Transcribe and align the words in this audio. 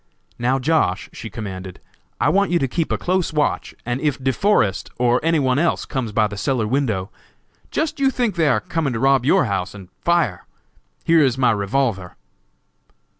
"Now, 0.39 0.57
Josh.," 0.57 1.11
she 1.13 1.29
commanded, 1.29 1.79
"I 2.19 2.29
want 2.29 2.49
you 2.49 2.57
to 2.57 2.67
keep 2.67 2.91
a 2.91 2.97
close 2.97 3.31
watch, 3.31 3.75
and 3.85 4.01
if 4.01 4.17
De 4.17 4.33
Forest, 4.33 4.89
or 4.97 5.19
any 5.21 5.37
one 5.37 5.59
else 5.59 5.85
comes 5.85 6.11
by 6.11 6.25
the 6.25 6.37
cellar 6.37 6.65
window, 6.65 7.11
just 7.69 7.99
you 7.99 8.09
think 8.09 8.33
they 8.33 8.47
are 8.47 8.61
coming 8.61 8.93
to 8.93 8.99
rob 8.99 9.25
your 9.27 9.45
house, 9.45 9.75
and 9.75 9.89
fire! 10.03 10.47
Here 11.03 11.21
is 11.23 11.37
my 11.37 11.51
revolver." 11.51 12.15